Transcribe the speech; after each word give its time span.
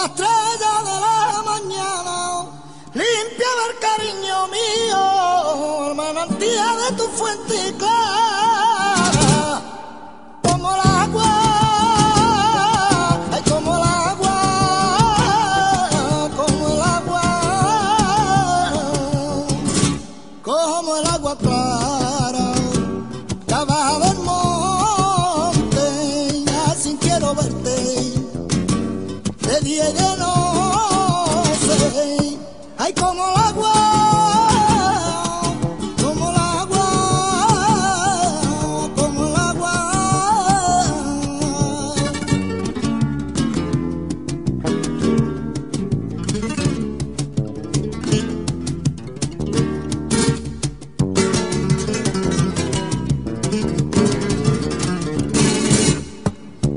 la 0.00 0.06
estrella 0.06 0.72
de 0.88 0.96
la 1.04 1.42
mañana, 1.44 2.16
limpia 2.94 3.50
el 3.68 3.74
cariño 3.86 4.36
mío, 4.48 5.00
el 5.88 5.94
manantial 5.94 6.76
de 6.78 6.90
tu 6.96 7.06
fuente 7.08 7.74
clara, 7.76 9.60
como 10.42 10.74
el 10.74 10.80
agua, 10.80 11.32
como 13.46 13.76
el 13.76 13.82
agua, 13.82 14.36
como 16.36 16.68
el 16.68 16.82
agua. 16.82 17.26
como 20.42 20.96
el 20.96 21.06
agua 21.06 21.36
clara. 21.36 22.49
Y 29.62 29.76
de 29.76 30.16
noche, 30.18 31.76
ay, 32.78 32.92
como 32.94 33.22
el 33.28 33.36
agua, 33.36 33.72
como 36.02 36.30
el 36.30 36.36
agua, 36.36 36.86
como 38.96 39.26
el 39.26 39.36
agua. 39.36 39.74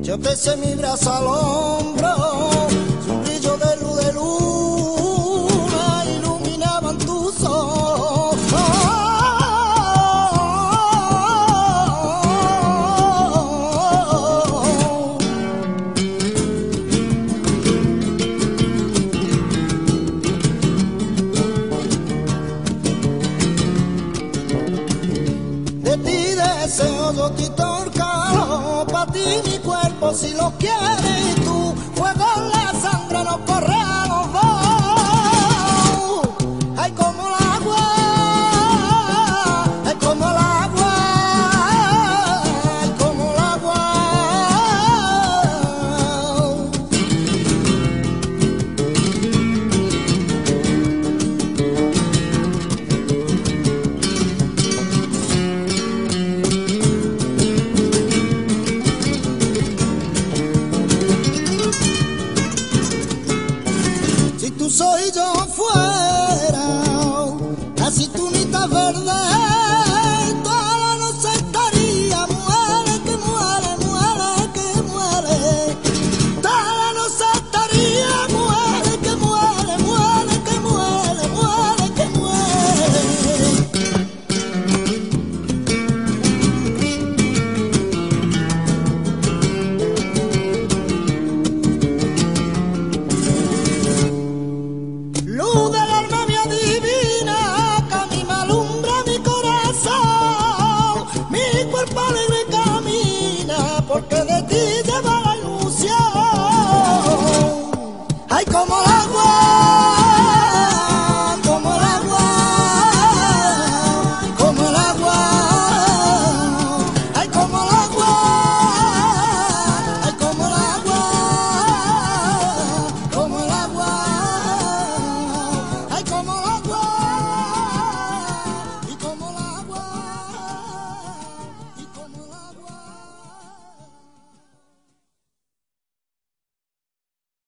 Yo 0.01 0.19
te 0.19 0.35
sé 0.35 0.57
mi 0.57 0.75
brazo 0.75 1.11
al 1.13 1.27
hombro, 1.27 2.22
deseo 26.83 27.13
yo 27.13 27.29
te 27.31 27.49
torcalo, 27.49 28.85
pa' 28.91 29.05
ti 29.07 29.23
mi 29.45 29.57
cuerpo 29.59 30.13
si 30.13 30.33
lo 30.33 30.51
quieres 30.57 31.42
verdade. 68.67 69.72